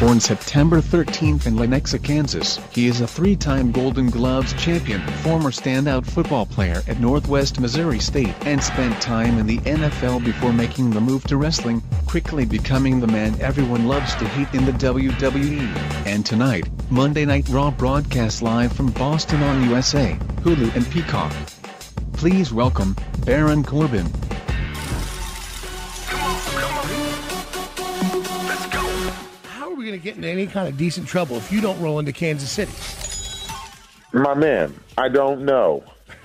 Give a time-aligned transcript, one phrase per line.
[0.00, 6.06] Born September 13th in Lenexa, Kansas, he is a three-time Golden Gloves champion, former standout
[6.06, 11.02] football player at Northwest Missouri State, and spent time in the NFL before making the
[11.02, 15.68] move to wrestling, quickly becoming the man everyone loves to hate in the WWE.
[16.06, 21.34] And tonight, Monday Night Raw broadcasts live from Boston on USA, Hulu and Peacock.
[22.14, 24.10] Please welcome, Baron Corbin.
[30.00, 32.72] Get into any kind of decent trouble if you don't roll into Kansas City?
[34.12, 35.84] My man, I don't know.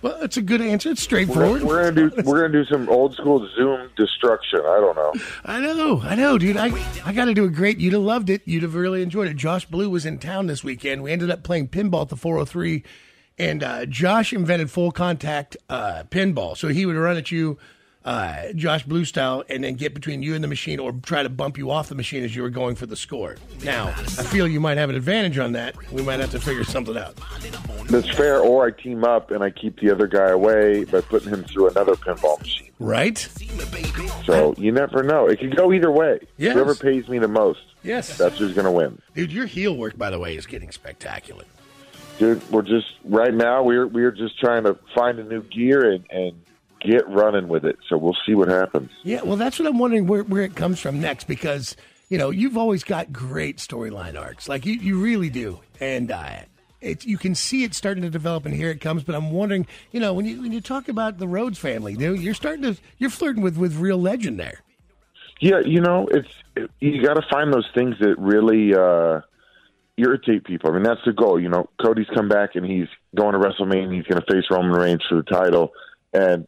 [0.00, 0.90] Well, that's a good answer.
[0.90, 1.62] It's We're, straightforward.
[1.62, 4.60] we're gonna do we're gonna do some old school Zoom destruction.
[4.60, 5.12] I don't know.
[5.44, 6.56] I know, I know, dude.
[6.56, 6.66] I
[7.04, 7.78] I got to do a great.
[7.78, 8.42] You'd have loved it.
[8.44, 9.36] You'd have really enjoyed it.
[9.36, 11.02] Josh Blue was in town this weekend.
[11.02, 12.84] We ended up playing pinball at the 403,
[13.38, 16.56] and uh, Josh invented full contact uh, pinball.
[16.56, 17.58] So he would run at you,
[18.04, 21.28] uh, Josh Blue style, and then get between you and the machine, or try to
[21.28, 23.36] bump you off the machine as you were going for the score.
[23.64, 25.76] Now, I feel you might have an advantage on that.
[25.92, 27.16] We might have to figure something out.
[27.88, 28.40] That's fair.
[28.40, 31.70] Or I team up and I keep the other guy away by putting him through
[31.70, 32.70] another pinball machine.
[32.78, 33.18] Right?
[34.26, 35.26] So you never know.
[35.26, 36.20] It could go either way.
[36.36, 36.54] Yes.
[36.54, 38.16] Whoever pays me the most, Yes.
[38.18, 39.00] that's who's gonna win.
[39.14, 41.44] Dude, your heel work, by the way, is getting spectacular.
[42.18, 43.62] Dude, we're just right now.
[43.62, 46.40] We're we're just trying to find a new gear and and
[46.80, 47.78] get running with it.
[47.88, 48.90] So we'll see what happens.
[49.02, 51.76] Yeah, well, that's what I'm wondering where, where it comes from next because,
[52.08, 54.48] you know, you've always got great storyline arcs.
[54.48, 55.60] Like, you, you really do.
[55.80, 56.40] And uh,
[56.80, 59.02] it, you can see it starting to develop, and here it comes.
[59.02, 61.98] But I'm wondering, you know, when you when you talk about the Rhodes family, you
[61.98, 64.60] know, you're starting to, you're flirting with, with real legend there.
[65.40, 69.20] Yeah, you know, it's it, you got to find those things that really uh,
[69.96, 70.70] irritate people.
[70.70, 71.40] I mean, that's the goal.
[71.40, 73.84] You know, Cody's come back and he's going to WrestleMania.
[73.84, 75.72] And he's going to face Roman Reigns for the title,
[76.12, 76.46] and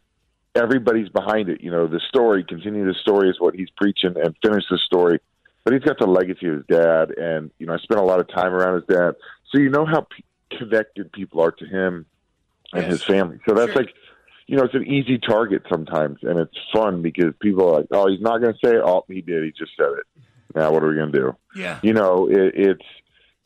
[0.55, 1.61] everybody's behind it.
[1.61, 5.19] You know, the story, continue the story is what he's preaching, and finish the story.
[5.63, 8.19] But he's got the legacy of his dad, and you know, I spent a lot
[8.19, 9.15] of time around his dad,
[9.51, 10.23] so you know how p-
[10.57, 12.05] connected people are to him
[12.73, 12.91] and Yes.
[12.91, 13.39] his family.
[13.47, 13.83] So that's Sure.
[13.83, 13.93] like.
[14.47, 18.09] You know, it's an easy target sometimes, and it's fun because people are like, "Oh,
[18.09, 18.81] he's not going to say it.
[18.83, 19.45] Oh, he did.
[19.45, 20.03] He just said it.
[20.53, 21.79] Now, what are we going to do?" Yeah.
[21.81, 22.85] you know, it, it's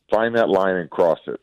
[0.09, 1.39] find that line and cross it.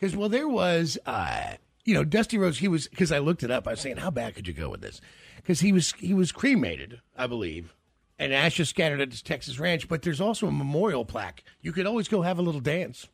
[0.00, 1.52] Because, well, there was, uh,
[1.84, 4.10] you know, Dusty Rhodes, he was, because I looked it up, I was saying, how
[4.10, 5.00] bad could you go with this?
[5.36, 7.74] Because he was, he was cremated, I believe,
[8.18, 11.42] and ashes scattered at his Texas ranch, but there's also a memorial plaque.
[11.60, 13.08] You could always go have a little dance.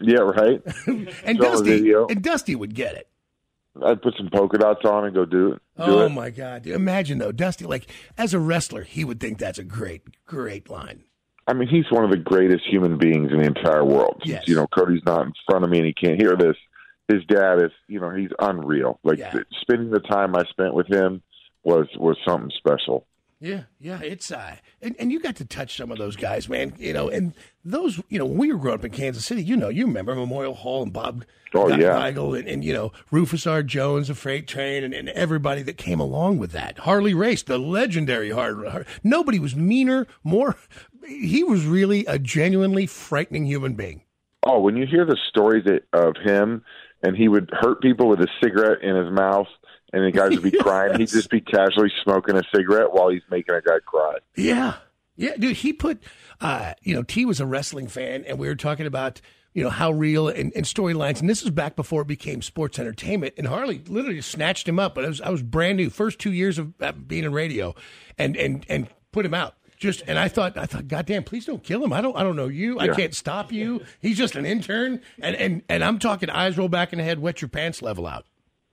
[0.00, 0.62] Yeah, right.
[1.24, 3.08] And Dusty, and Dusty would get it.
[3.84, 5.62] I'd put some polka dots on and go do it.
[5.76, 6.08] Do Oh it.
[6.10, 6.64] my God!
[6.66, 7.64] Imagine though, Dusty.
[7.64, 11.02] Like as a wrestler, he would think that's a great, great line.
[11.48, 14.22] I mean, he's one of the greatest human beings in the entire world.
[14.24, 14.44] Yes.
[14.46, 16.56] You know, Cody's not in front of me and he can't hear this.
[17.08, 18.98] His dad is, you know, he's unreal.
[19.04, 19.34] Like Yeah.
[19.60, 21.22] spending the time I spent with him
[21.62, 23.06] was was something special.
[23.40, 24.00] Yeah, yeah.
[24.00, 26.72] It's uh, and, and you got to touch some of those guys, man.
[26.78, 29.54] You know, and those, you know, when we were growing up in Kansas City, you
[29.56, 31.24] know, you remember Memorial Hall and Bob
[31.56, 31.76] Oh, yeah.
[32.10, 33.62] Geigel and, and you know Rufus R.
[33.62, 36.78] Jones, the Freight Train, and, and everybody that came along with that.
[36.80, 38.68] Harley Race, the legendary Harley.
[38.70, 40.56] Har- Nobody was meaner, more.
[41.06, 44.02] He was really a genuinely frightening human being.
[44.42, 46.62] Oh, when you hear the stories of him
[47.04, 49.46] and he would hurt people with a cigarette in his mouth
[49.94, 53.22] and the guys would be crying, he'd just be casually smoking a cigarette while he's
[53.30, 54.16] making a guy cry.
[54.36, 54.74] Yeah.
[55.16, 56.02] Yeah, dude, he put,
[56.40, 59.20] uh, you know, T was a wrestling fan, and we were talking about,
[59.52, 61.20] you know, how real and, and storylines.
[61.20, 63.34] And this is back before it became sports entertainment.
[63.38, 64.96] And Harley literally snatched him up.
[64.96, 67.76] But I was, I was brand new, first two years of uh, being in radio,
[68.18, 69.54] and and and put him out.
[69.84, 71.92] Just and I thought, I thought, goddamn, please don't kill him.
[71.92, 72.80] I don't, I don't know you.
[72.80, 73.82] I can't stop you.
[74.00, 77.18] He's just an intern, and and and I'm talking eyes roll back in the head,
[77.18, 78.24] wet your pants level out.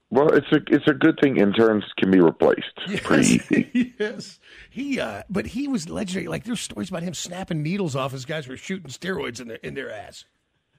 [0.08, 3.00] Well, it's a it's a good thing interns can be replaced yes.
[3.00, 3.94] pretty easy.
[4.00, 4.98] yes, he.
[4.98, 6.28] Uh, but he was legendary.
[6.28, 9.58] Like there's stories about him snapping needles off as guys were shooting steroids in their
[9.58, 10.24] in their ass.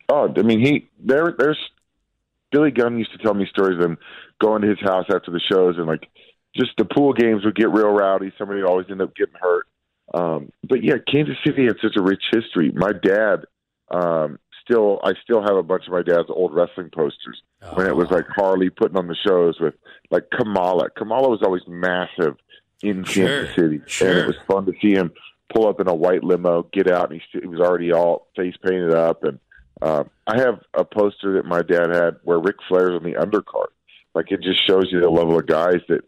[0.09, 1.35] Oh, I mean, he there.
[1.37, 1.59] There's
[2.51, 3.99] Billy Gunn used to tell me stories of him
[4.41, 6.09] going to his house after the shows and like
[6.55, 8.33] just the pool games would get real rowdy.
[8.39, 9.67] Somebody would always end up getting hurt.
[10.13, 12.71] Um, but yeah, Kansas City had such a rich history.
[12.73, 13.45] My dad,
[13.89, 17.75] um, still, I still have a bunch of my dad's old wrestling posters oh.
[17.75, 19.73] when it was like Harley putting on the shows with
[20.11, 20.89] like Kamala.
[20.91, 22.35] Kamala was always massive
[22.81, 24.09] in Sure, Kansas City, sure.
[24.09, 25.11] and it was fun to see him
[25.53, 28.55] pull up in a white limo, get out, and he, he was already all face
[28.63, 29.23] painted up.
[29.23, 29.39] And
[29.81, 33.67] uh, I have a poster that my dad had where Ric Flair's on the undercard.
[34.15, 36.01] Like it just shows you the level of guys that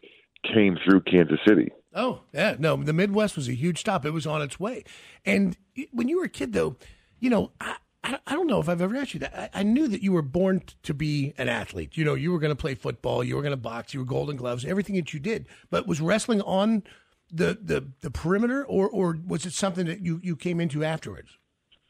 [0.53, 1.71] came through Kansas City.
[1.95, 2.55] Oh, yeah.
[2.59, 4.05] No, the Midwest was a huge stop.
[4.05, 4.83] It was on its way.
[5.25, 5.57] And
[5.91, 6.75] when you were a kid, though,
[7.19, 7.77] you know, I,
[8.27, 9.51] I, don't know if I've ever asked you that.
[9.55, 11.95] I, I knew that you were born to be an athlete.
[11.95, 14.05] You know, you were going to play football, you were going to box, you were
[14.05, 15.47] Golden Gloves, everything that you did.
[15.69, 16.83] But was wrestling on
[17.31, 21.37] the the, the perimeter, or or was it something that you, you came into afterwards?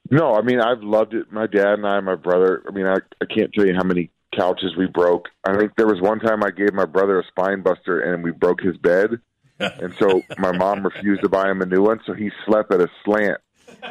[0.10, 1.32] No, I mean I've loved it.
[1.32, 2.64] My dad and I, my brother.
[2.68, 5.26] I mean I I can't tell you how many couches we broke.
[5.44, 8.32] I think there was one time I gave my brother a spine buster and we
[8.32, 9.20] broke his bed,
[9.60, 12.00] and so my mom refused to buy him a new one.
[12.06, 13.40] So he slept at a slant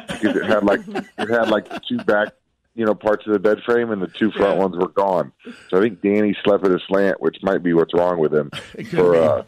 [0.07, 2.29] because it had like it had like the two back
[2.75, 4.63] you know parts of the bed frame and the two front Yeah.
[4.63, 5.31] ones were gone.
[5.69, 8.51] So I think Danny slept at a slant, which might be what's wrong with him
[8.91, 9.43] for uh,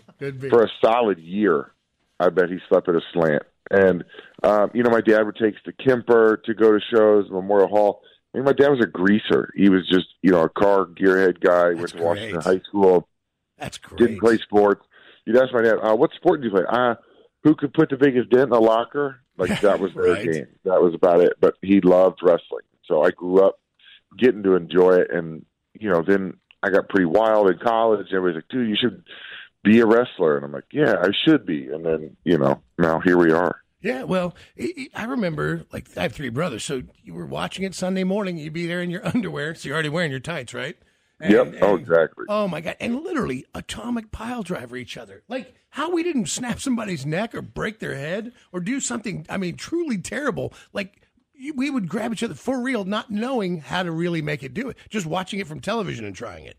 [0.49, 1.71] for a solid year.
[2.19, 3.43] I bet he slept at a slant.
[3.69, 4.05] And
[4.43, 7.67] um, you know, my dad would take us to Kemper to go to shows, Memorial
[7.67, 8.01] Hall.
[8.33, 9.51] I mean, my dad was a greaser.
[9.55, 11.67] He was just you know a car gearhead guy.
[11.67, 12.41] Went That's to Washington.
[12.41, 13.07] High School.
[13.57, 13.97] That's great.
[13.99, 14.85] Didn't play sports.
[15.27, 16.95] You'd ask my dad, uh, "What sport do you play?" Uh,
[17.43, 19.19] who could put the biggest dent in a locker?
[19.37, 20.31] Like that was their Right.
[20.31, 20.47] game.
[20.63, 21.33] That was about it.
[21.41, 23.59] But he loved wrestling, so I grew up
[24.17, 25.11] getting to enjoy it.
[25.11, 25.45] And
[25.79, 28.07] you know, then I got pretty wild in college.
[28.13, 29.03] Everybody's like, "Dude, you should
[29.63, 32.99] be a wrestler," and I'm like, "Yeah, I should be." And then you know, now
[33.01, 33.61] here we are.
[33.81, 37.75] Yeah, well, I I remember, like, I have three brothers, so you were watching it
[37.75, 38.37] Sunday morning.
[38.37, 40.77] You'd be there in your underwear, so you're already wearing your tights, right?
[41.19, 41.55] And- yep.
[41.61, 42.25] oh, exactly.
[42.29, 42.75] Oh my god!
[42.79, 45.23] And literally atomic pile driver each other.
[45.27, 49.25] Like how we didn't snap somebody's neck or break their head or do something.
[49.29, 50.53] I mean, truly terrible.
[50.73, 51.01] Like
[51.55, 54.69] we would grab each other for real, not knowing how to really make it do
[54.69, 54.77] it.
[54.89, 56.57] Just watching it from television and trying it.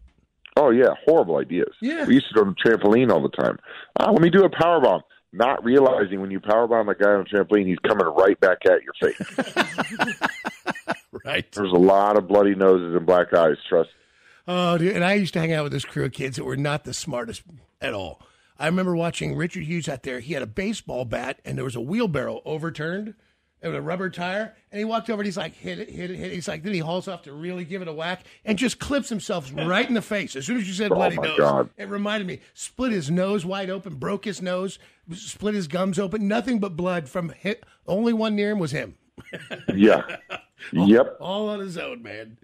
[0.56, 1.72] Oh yeah, horrible ideas.
[1.80, 2.04] Yeah.
[2.04, 3.58] we used to go to the trampoline all the time.
[4.00, 5.02] Ah, let me do a power bomb.
[5.32, 8.58] Not realizing when you power bomb a guy on a trampoline, he's coming right back
[8.66, 10.16] at your face.
[11.24, 11.50] Right.
[11.52, 13.56] There's a lot of bloody noses and black eyes.
[13.68, 13.90] Trust.
[14.50, 14.96] Oh, dude.
[14.96, 16.94] And I used to hang out with this crew of kids that were not the
[16.94, 17.42] smartest
[17.82, 18.20] at all.
[18.58, 20.20] I remember watching Richard Hughes out there.
[20.20, 23.14] He had a baseball bat and there was a wheelbarrow overturned
[23.60, 24.54] and with a rubber tire.
[24.72, 26.34] And he walked over and he's like, hit it, hit it, hit it.
[26.34, 29.10] He's like, then he hauls off to really give it a whack and just clips
[29.10, 30.34] himself right in the face.
[30.34, 31.70] As soon as you said Oh, bloody nose, God.
[31.76, 32.40] it reminded me.
[32.54, 34.78] Split his nose wide open, broke his nose,
[35.12, 36.26] split his gums open.
[36.26, 37.64] Nothing but blood from hit.
[37.86, 38.96] Only one near him was him.
[39.74, 40.16] Yeah.
[40.72, 41.16] yep.
[41.20, 42.38] All on his own, man.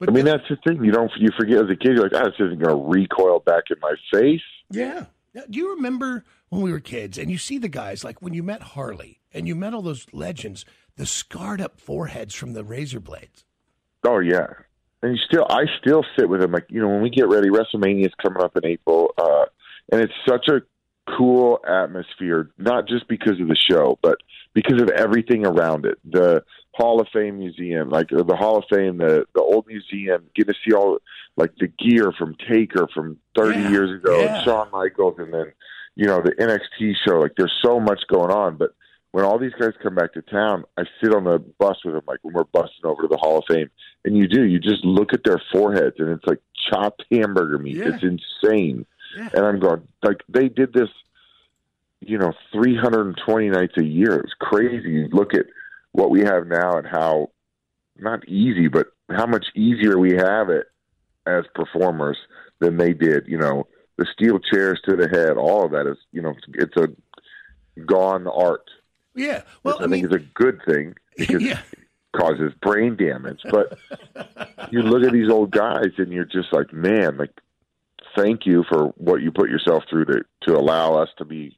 [0.00, 0.82] But I mean, that's the thing.
[0.82, 1.10] You don't.
[1.18, 1.92] You forget as a kid.
[1.94, 4.40] You're like, ah, this isn't going to recoil back in my face.
[4.70, 5.06] Yeah.
[5.34, 8.32] Now, Do you remember when we were kids and you see the guys, like when
[8.32, 10.64] you met Harley and you met all those legends,
[10.96, 13.44] the scarred up foreheads from the razor blades?
[14.02, 14.46] Oh yeah.
[15.02, 16.52] And you still, I still sit with him.
[16.52, 19.44] Like you know, when we get ready, WrestleMania is coming up in April, uh,
[19.92, 20.62] and it's such a
[21.16, 22.50] cool atmosphere.
[22.58, 24.18] Not just because of the show, but
[24.54, 25.98] because of everything around it.
[26.04, 26.42] The
[26.72, 30.24] Hall of Fame museum, like the Hall of Fame, the the old museum.
[30.34, 30.98] Get to see all
[31.36, 34.36] like the gear from Taker from thirty Yeah, years ago, yeah.
[34.36, 35.52] and Shawn Michaels, and then
[35.96, 37.18] you know the NXT show.
[37.18, 38.74] Like there's so much going on, but
[39.12, 42.04] when all these guys come back to town, I sit on the bus with them,
[42.06, 43.68] like when we're busting over to the Hall of Fame,
[44.04, 47.76] and you do, you just look at their foreheads, and it's like chopped hamburger meat.
[47.76, 47.90] Yeah.
[47.94, 49.28] It's insane, Yeah.
[49.34, 50.88] and I'm going like they did this,
[52.00, 54.18] you know, 320 nights a year.
[54.20, 54.90] It's crazy.
[54.90, 55.46] You look at
[55.92, 57.30] what we have now and how
[57.98, 60.66] not easy, but how much easier we have it
[61.26, 62.18] as performers
[62.60, 63.26] than they did.
[63.26, 63.66] You know,
[63.96, 66.88] the steel chairs to the head, all of that is, you know, it's a
[67.82, 68.64] gone art.
[69.14, 69.42] Yeah.
[69.62, 71.60] Well, which I, I, mean, think is a good thing because yeah.
[71.72, 71.78] it
[72.16, 73.40] causes brain damage.
[73.50, 73.78] But
[74.70, 77.32] you look at these old guys and you're just like, man, like,
[78.16, 81.56] thank you for what you put yourself through to to allow us to be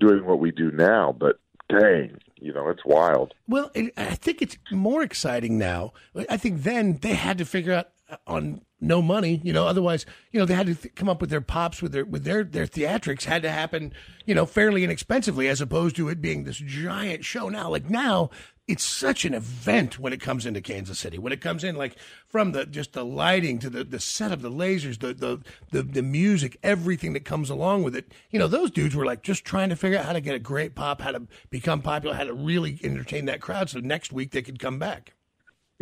[0.00, 1.14] doing what we do now.
[1.16, 1.38] But
[1.68, 3.34] dang, you know, it's wild.
[3.48, 5.92] Well, I think it's more exciting now.
[6.28, 9.66] I think then they had to figure out uh, on no money, you know.
[9.66, 12.24] Otherwise, you know, they had to th- come up with their pops with their with
[12.24, 13.92] their their theatrics had to happen,
[14.26, 17.48] you know, fairly inexpensively, as opposed to it being this giant show.
[17.48, 18.30] Now, like now,
[18.70, 21.18] it's such an event when it comes into Kansas City.
[21.18, 21.96] When it comes in, like
[22.28, 25.82] from the just the lighting to the, the set of the lasers, the, the the
[25.82, 28.12] the music, everything that comes along with it.
[28.30, 30.38] You know, those dudes were like just trying to figure out how to get a
[30.38, 34.30] great pop, how to become popular, how to really entertain that crowd, so next week
[34.30, 35.14] they could come back.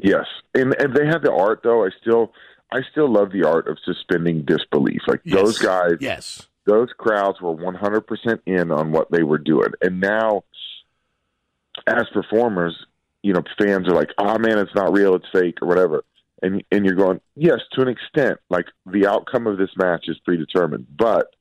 [0.03, 1.85] Yes, and and they had the art though.
[1.85, 2.33] I still
[2.73, 5.01] I still love the art of suspending disbelief.
[5.07, 5.37] Like Yes.
[5.43, 6.47] those guys, Yes.
[6.67, 9.71] those crowds were 100% in on what they were doing.
[9.81, 10.45] And now,
[11.87, 12.77] as performers,
[13.23, 16.05] you know, fans are like, "Ah, man, it's not real, it's fake, or whatever."
[16.43, 20.19] And and you're going, yes, to an extent, like the outcome of this match is
[20.25, 21.35] predetermined, but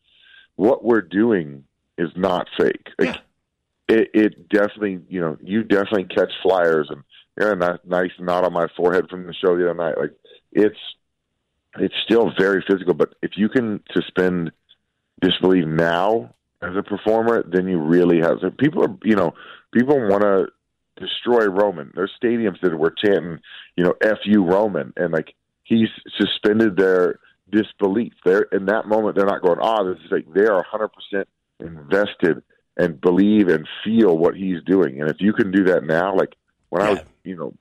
[0.56, 1.64] what we're doing
[1.98, 2.90] is not fake.
[2.98, 3.18] Like,
[3.88, 7.04] it, it definitely, you know, you definitely catch flyers and
[7.40, 9.98] yeah, nice, nice knot on my forehead from the show the other night.
[9.98, 10.14] Like
[10.52, 10.80] it's
[11.80, 14.52] it's still very physical, but if you can suspend
[15.22, 18.38] disbelief now as a performer, then you really have.
[18.42, 19.34] So people are, you know,
[19.74, 20.48] people want to
[21.00, 21.92] destroy Roman.
[21.96, 23.40] There's stadiums that were chanting,
[23.76, 27.20] you know, "F you, Roman," and like he's suspended their
[27.52, 28.14] disbelief.
[28.26, 31.28] They're in that moment, they're not going, "Ah, this is fake." They are 100 percent
[31.60, 32.44] invested
[32.78, 35.02] and believe and feel what he's doing.
[35.02, 36.36] And if you can do that now, like
[36.70, 37.54] when I was, you know,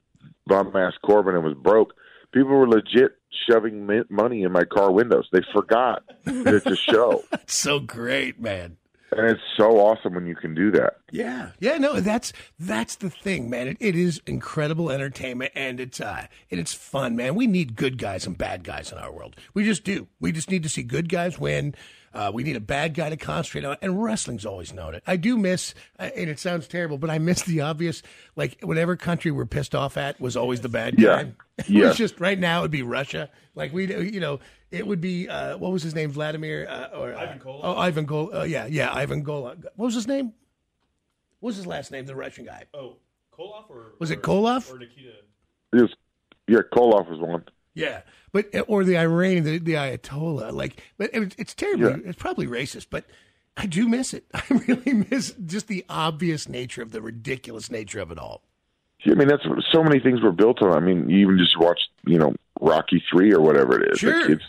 [0.47, 1.95] bum ass Corbin and was broke,
[2.33, 3.17] people were legit
[3.49, 5.29] shoving money in my car windows.
[5.33, 8.77] They forgot that it's a show, so great, man.
[9.17, 10.99] And it's so awesome when you can do that.
[11.11, 13.69] Yeah, yeah, no, that's that's the thing, man.
[13.69, 17.35] It, it is incredible entertainment, and it's uh, and it's fun, man.
[17.35, 19.37] We need good guys and bad guys in our world.
[19.55, 20.09] We just do.
[20.21, 21.75] We just need to see good guys win.
[22.17, 25.03] Uh, we need a bad guy to concentrate on, and wrestling's always known it.
[25.07, 28.03] I do miss, uh, and it sounds terrible, but I miss the obvious.
[28.37, 31.25] Like whatever country we're pissed off at was always the bad Yeah.
[31.25, 31.33] guy.
[31.59, 31.89] It Yeah.
[31.89, 33.31] it's just right now it'd be Russia.
[33.55, 37.15] Like we, you know, it would be uh, what was his name, Vladimir uh, or
[37.15, 37.61] uh, Ivan Koloff?
[37.63, 38.35] Oh, Ivan Gol.
[38.35, 39.63] Uh, yeah, yeah, Ivan Golov.
[39.77, 40.33] What was his name?
[41.41, 42.07] What was his last name?
[42.07, 42.65] The Russian guy.
[42.75, 42.97] Oh,
[43.39, 44.71] Koloff or Was it or- Koloff?
[44.73, 45.13] or Nikita?
[45.75, 45.95] It was,
[46.49, 47.45] yeah, Koloff was one.
[47.77, 48.01] Yeah,
[48.33, 50.53] but or the Iranian, the, the Ayatollah.
[50.53, 52.09] Like, but it, it's terribly, Yeah.
[52.11, 53.05] it's probably racist, but
[53.57, 54.25] I do miss it.
[54.35, 58.43] I really miss just the obvious nature of the ridiculous nature of it all.
[59.05, 60.73] I mean, that's so many things were built on.
[60.73, 63.99] I mean, you even just watch, you know, Rocky Three or whatever it is.
[64.01, 64.21] Sure.
[64.23, 64.45] Like, it's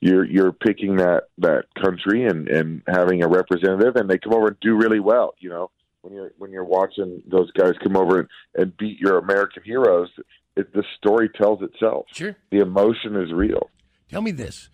[0.00, 4.48] you're you're picking that that country and and having a representative, and they come over
[4.48, 5.34] and do really well.
[5.38, 5.70] You know,
[6.02, 10.10] when you're when you're watching those guys come over and, and beat your American heroes,
[10.56, 12.06] it, the story tells itself.
[12.12, 12.36] Sure.
[12.50, 13.70] The emotion is real.
[14.10, 14.70] Tell me this: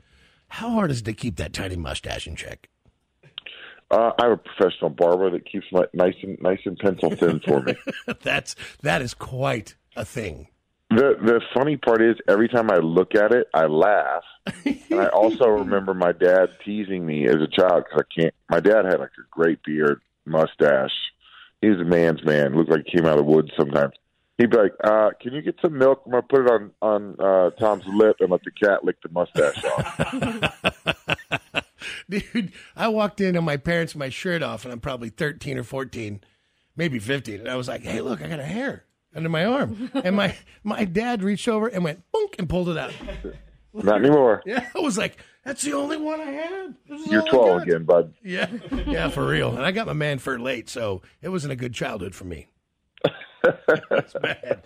[0.49, 2.69] How hard is it to keep that tiny mustache in check?
[3.91, 7.41] Uh, I have a professional barber that keeps my nice and nice and pencil thin
[7.41, 7.75] for me.
[8.23, 10.49] That's that is quite a thing.
[10.89, 14.25] The the funny part is every time I look at it, I laugh,
[14.65, 18.35] and I also remember my dad teasing me as a child because I can't.
[18.51, 20.91] My dad had like a great beard, mustache.
[21.61, 22.55] He was a man's man.
[22.55, 23.93] Looked like he came out of the woods sometimes.
[24.43, 26.03] He'd be like, uh, "Can you get some milk?
[26.05, 29.09] I'm gonna put it on on uh, Tom's lip and let the cat lick the
[29.11, 31.65] mustache off."
[32.11, 35.63] Dude, I walked in on my parents my shirt off, and I'm probably 13 or
[35.63, 36.23] 14,
[36.75, 37.39] maybe 15.
[37.39, 38.85] And I was like, hey, look, I got a hair
[39.15, 39.91] under my arm.
[39.95, 42.93] And my, my dad reached over and went, boink, and pulled it out.
[43.73, 44.43] Not anymore.
[44.47, 46.75] Yeah, I was like, that's the only one I had.
[47.07, 48.15] You're 12 again, bud.
[48.25, 48.51] Yeah,
[48.87, 49.57] yeah, for real.
[49.57, 52.49] And I got my man fur late, so it wasn't a good childhood for me.
[53.45, 54.63] It's bad.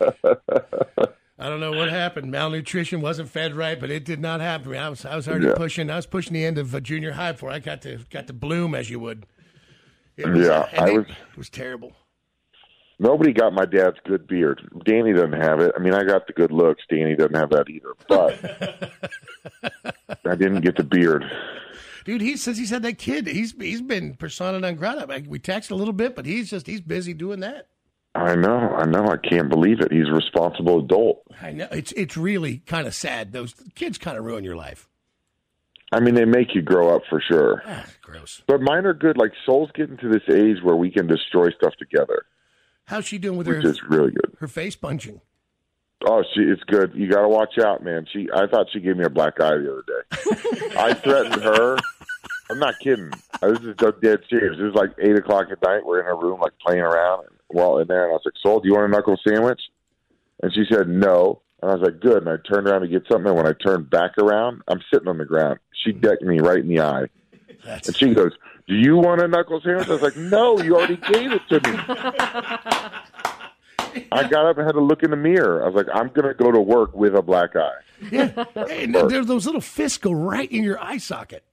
[1.38, 2.30] I don't know what happened.
[2.30, 4.75] Malnutrition wasn't fed right, but it did not happen.
[4.76, 5.54] I was I was already Yeah.
[5.54, 5.90] pushing.
[5.90, 8.75] I was pushing the end of junior high before I got to got to bloom,
[8.75, 9.26] as you would.
[10.18, 11.92] Was, Yeah, I it, was- it was terrible.
[12.99, 14.66] Nobody got my dad's good beard.
[14.87, 15.71] Danny doesn't have it.
[15.76, 16.83] I mean, I got the good looks.
[16.88, 17.92] Danny doesn't have that either.
[18.09, 18.95] But
[20.25, 21.23] I didn't get the beard.
[22.06, 25.06] Dude, he says he's had that kid, he's he's been persona non grata.
[25.28, 27.68] We texted a little bit, but he's just he's busy doing that.
[28.17, 28.75] I know.
[28.77, 29.07] I know.
[29.09, 29.93] I can't believe it.
[29.93, 31.23] He's a responsible adult.
[31.41, 33.33] I know it's it's really kind of sad.
[33.33, 34.89] Those kids kind of ruin your life.
[35.93, 37.63] I mean, they make you grow up for sure.
[37.67, 38.43] Ah, gross.
[38.49, 39.17] But mine are good.
[39.17, 42.25] Like Soul's getting to this age where we can destroy stuff together,
[42.87, 44.37] How's she doing with her which is really good.
[44.41, 45.21] her face punching?
[46.07, 46.93] Oh, she it's good.
[46.95, 48.07] You got to watch out, man.
[48.13, 50.73] She I thought she gave me a black eye the other day.
[50.77, 51.77] I threatened her.
[52.51, 53.11] I'm not kidding.
[53.43, 54.57] This is dead- dead serious.
[54.59, 55.85] This is like eight o'clock at night.
[55.85, 57.27] We're in her room, like playing around.
[57.50, 59.61] Well, in there, and I was like, "Soul, do you want a knuckle sandwich?"
[60.43, 61.43] And she said no.
[61.62, 63.29] And I was like, "Good." And I turned around to get something.
[63.29, 65.59] And when I turned back around, I'm sitting on the ground.
[65.85, 67.07] She decked me right in the eye,
[67.65, 68.33] That's and she goes,
[68.67, 71.61] "Do you want a knuckle sandwich?" I was like, "No, you already gave it to
[71.61, 71.79] me."
[74.12, 75.62] I got up and had to look in the mirror.
[75.65, 78.45] I was like, "I'm going to go to work with a black eye." yeah.
[78.71, 81.45] And there, those little fists go right in your eye socket.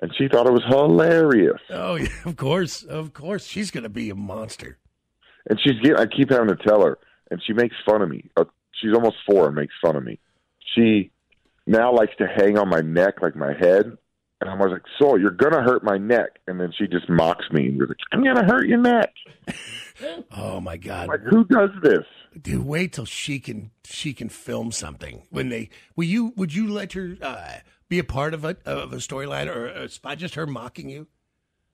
[0.00, 1.60] and she thought it was hilarious.
[1.70, 3.46] Oh yeah, of course, of course.
[3.46, 4.78] She's gonna be a monster.
[5.48, 5.96] And she's getting.
[5.96, 6.98] I keep having to tell her,
[7.30, 8.24] and she makes fun of me.
[8.36, 8.44] Uh,
[8.80, 10.18] she's almost four and makes fun of me.
[10.74, 11.10] She
[11.66, 13.96] now likes to hang on my neck like my head.
[14.40, 17.46] And I'm always like, "So you're gonna hurt my neck?" And then she just mocks
[17.50, 19.12] me and goes, like, "I'm gonna hurt your neck."
[20.30, 22.04] Oh my God, Like, who does this?
[22.42, 22.66] dude!
[22.66, 25.22] Wait till she can she can film something.
[25.30, 28.92] When they will you would you let her uh, be a part of a of
[28.92, 30.18] a storyline or a spot?
[30.18, 31.06] Just her mocking you?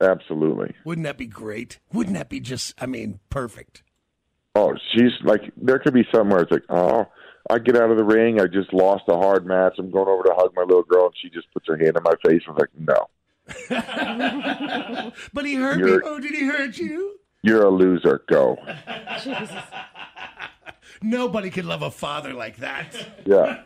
[0.03, 0.75] Absolutely.
[0.85, 1.79] Wouldn't that be great?
[1.93, 2.75] Wouldn't that be just?
[2.81, 3.83] I mean, perfect.
[4.55, 7.07] Oh, she's like, there could be somewhere it's like, oh,
[7.49, 8.39] I get out of the ring.
[8.41, 9.75] I just lost a hard match.
[9.79, 12.03] I'm going over to hug my little girl, and she just puts her hand in
[12.03, 12.43] my face.
[12.47, 13.09] I was like, no,
[15.33, 15.89] But he hurt me.
[15.91, 17.19] You're- Oh, did he hurt you?
[17.45, 18.23] you're a loser.
[18.29, 18.57] Go.
[21.03, 22.95] Nobody could love a father like that.
[23.27, 23.63] Yeah,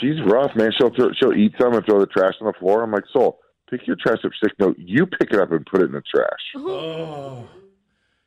[0.00, 0.70] she's rough, man.
[0.78, 2.82] She'll throw, she'll eat some and throw the trash on the floor.
[2.82, 3.38] I'm like, Soul,
[3.70, 4.32] pick your trash up.
[4.32, 6.40] She's like, no, you pick it up and put it in the trash.
[6.56, 7.48] Oh,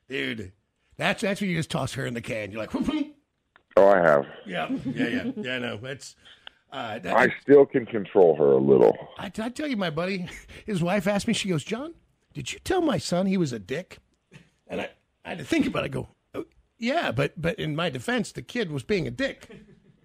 [0.10, 0.52] dude,
[0.98, 2.52] that's that's when you just toss her in the can.
[2.52, 3.16] You're like, whoop, whoop.
[3.78, 4.26] Oh, I have.
[4.46, 5.60] yeah, yeah, yeah, yeah.
[5.60, 6.16] No, that's.
[6.72, 8.98] Uh, that, I still can control her a little.
[9.18, 10.30] I, I tell you, my buddy,
[10.66, 11.34] his wife asked me.
[11.34, 11.94] She goes, "John,
[12.34, 13.98] did you tell my son he was a dick?"
[14.68, 14.90] And I,
[15.26, 15.86] I had to think about it.
[15.86, 16.46] I go, oh,
[16.78, 19.50] "Yeah, but but in my defense, the kid was being a dick."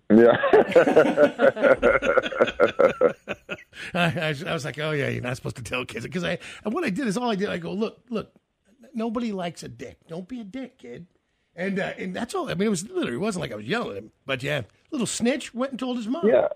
[0.08, 0.36] Yeah.
[3.94, 6.72] I, I, was- like, "Oh yeah, you're not supposed to tell kids." Because I and
[6.72, 7.48] what I did is all I did.
[7.48, 8.32] I go, "Look, look,
[8.94, 9.98] nobody likes a dick.
[10.08, 11.06] Don't be a dick, kid."
[11.54, 12.48] And uh, and that's all.
[12.50, 13.14] I mean, it was literally.
[13.14, 15.96] It wasn't like I was yelling at him, but yeah, little snitch went and told
[15.96, 16.26] his mom.
[16.26, 16.48] yeah.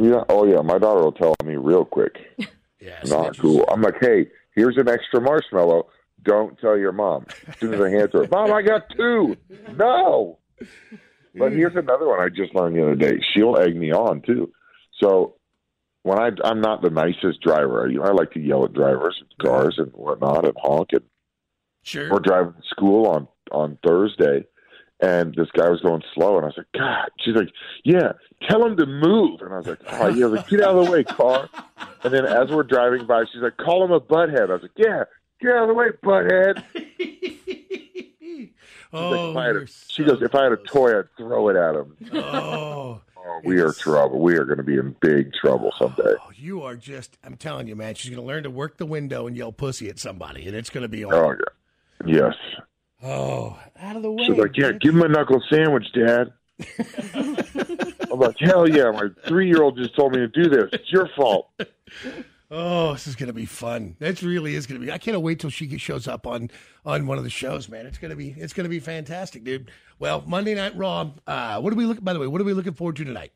[0.00, 0.22] Yeah.
[0.28, 0.60] Oh, yeah.
[0.60, 2.18] My daughter will tell me real quick.
[2.80, 3.64] yeah, Not cool.
[3.68, 5.88] I'm like, hey, here's an extra marshmallow.
[6.22, 7.26] Don't tell your mom.
[7.48, 9.36] As soon as I hand her, Mom, I got two.
[9.76, 10.38] No.
[11.38, 13.20] But here's another one I just learned the other day.
[13.34, 14.52] She'll egg me on too.
[15.00, 15.34] So
[16.02, 17.86] when I I'm not the nicest driver.
[17.86, 20.88] I, I like to yell at drivers of cars and whatnot and honk.
[20.92, 21.02] And
[21.82, 22.10] Sure.
[22.10, 24.44] we're driving to school on on Thursday,
[25.00, 27.08] and this guy was going slow, and I was like, God.
[27.20, 27.48] She's like,
[27.84, 28.12] Yeah,
[28.48, 29.40] tell him to move.
[29.40, 31.48] And I was like, Oh yeah, I was like, get out of the way, car.
[32.04, 34.50] And then as we're driving by, she's like, Call him a butthead.
[34.50, 35.04] I was like, Yeah,
[35.40, 36.62] get out of the way, butthead.
[38.92, 41.14] Oh, like, if I had a, you're she goes, If I had a toy, I'd
[41.16, 41.96] throw it at him.
[42.14, 44.20] Oh, Oh, we are trouble.
[44.20, 46.14] We are going to be in big trouble someday.
[46.24, 47.18] oh, you are just.
[47.22, 47.94] I'm telling you, man.
[47.94, 50.70] She's going to learn to work the window and yell pussy at somebody, and it's
[50.70, 51.12] going to be all.
[51.14, 51.34] Oh
[52.06, 52.34] yeah, yes.
[53.02, 54.24] Oh, out of the way.
[54.24, 56.32] She's like, Yeah, give him a knuckle sandwich, Dad.
[58.10, 58.90] I'm like, Hell yeah!
[58.92, 60.70] My three year old just told me to do this.
[60.72, 61.50] It's your fault.
[62.50, 63.96] Oh, this is going to be fun.
[63.98, 64.90] That really is going to be.
[64.90, 66.50] I can't wait till she shows up on
[66.86, 67.84] on one of the shows, man.
[67.86, 69.70] It's going to be it's going to be fantastic, dude.
[69.98, 71.10] Well, Monday Night Raw.
[71.26, 72.04] Uh, what are we looking?
[72.04, 73.32] By the way, what are we looking forward to tonight?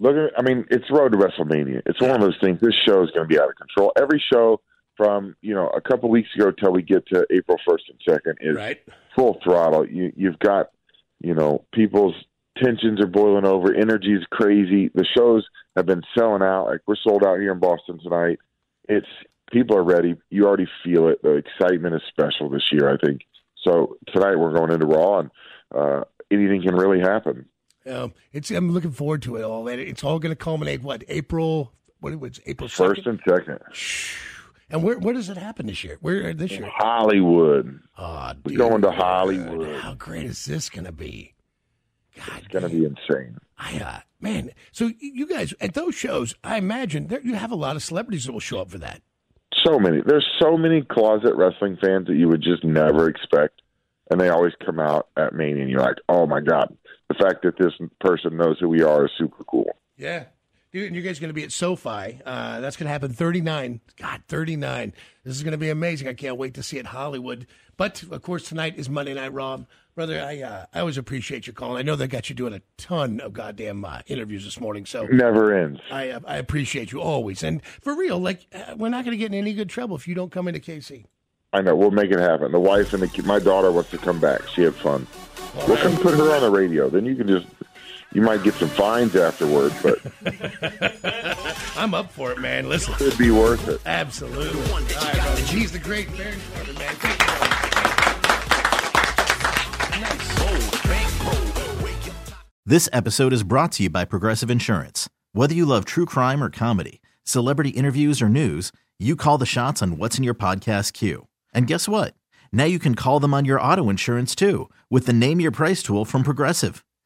[0.00, 1.82] Look at, I mean, it's road to WrestleMania.
[1.86, 2.58] It's one of those things.
[2.60, 3.92] This show is going to be out of control.
[3.96, 4.60] Every show
[4.96, 8.38] from you know a couple weeks ago till we get to April first and second
[8.40, 8.80] is Right.
[9.14, 9.86] full throttle.
[9.86, 10.70] You you've got
[11.20, 12.14] you know people's
[12.62, 13.74] tensions are boiling over.
[13.74, 14.90] Energy is crazy.
[14.94, 16.66] The shows have been selling out.
[16.66, 18.38] Like we're sold out here in Boston tonight.
[18.88, 19.06] It's
[19.52, 20.14] people are ready.
[20.30, 21.22] You already feel it.
[21.22, 22.92] The excitement is special this year.
[22.92, 23.22] I think.
[23.62, 25.30] So tonight we're going into Raw, and
[25.74, 27.46] uh, anything can really happen.
[27.90, 28.50] Um, it's.
[28.50, 29.66] I'm looking forward to it all.
[29.68, 30.82] And it's all going to culminate.
[30.82, 31.72] What April?
[32.00, 33.58] What it was April First and second,
[34.68, 35.98] And where where does it happen this year?
[36.00, 36.68] Where this year?
[36.70, 37.80] Hollywood.
[37.96, 39.80] Oh, We're going to Hollywood.
[39.80, 41.33] How great is this going to be?
[42.16, 43.38] God, It's going to be insane.
[43.58, 44.50] I, uh, man.
[44.72, 48.24] So you guys at those shows, I imagine there, you have a lot of celebrities
[48.24, 49.02] that will show up for that.
[49.64, 50.02] So many.
[50.04, 53.62] There's so many closet wrestling fans that you would just never expect,
[54.10, 56.76] and they always come out at Mania, and you're like, oh my god,
[57.08, 59.70] the fact that this person knows who we are is super cool.
[59.96, 60.24] Yeah.
[60.74, 62.20] You guys are going to be at SoFi.
[62.26, 63.80] Uh, that's going to happen 39.
[63.96, 64.92] God, 39.
[65.22, 66.08] This is going to be amazing.
[66.08, 67.46] I can't wait to see it Hollywood.
[67.76, 69.60] But, of course, tonight is Monday Night Raw.
[69.94, 71.78] Brother, I uh, I always appreciate your calling.
[71.78, 74.84] I know they got you doing a ton of goddamn uh, interviews this morning.
[74.84, 75.80] So Never ends.
[75.92, 77.44] I uh, I appreciate you always.
[77.44, 80.08] And for real, like, uh, we're not going to get in any good trouble if
[80.08, 81.04] you don't come into KC.
[81.52, 81.76] I know.
[81.76, 82.50] We'll make it happen.
[82.50, 84.48] The wife and the my daughter wants to come back.
[84.48, 85.06] She had fun.
[85.68, 86.90] We'll come put her on the radio.
[86.90, 87.46] Then you can just.
[88.14, 89.98] You might get some fines afterwards, but
[91.76, 92.68] I'm up for it, man.
[92.68, 92.94] Listen.
[92.94, 93.80] it'd be worth it.
[93.84, 94.60] Absolutely.
[94.72, 95.40] All right, brother.
[95.42, 96.94] He's the great Baron Corbin, man.
[96.94, 97.34] Thank you.
[102.66, 105.08] This episode is brought to you by Progressive Insurance.
[105.32, 109.82] Whether you love true crime or comedy, celebrity interviews or news, you call the shots
[109.82, 111.26] on what's in your podcast queue.
[111.52, 112.14] And guess what?
[112.52, 115.82] Now you can call them on your auto insurance too with the Name Your Price
[115.82, 116.84] tool from Progressive.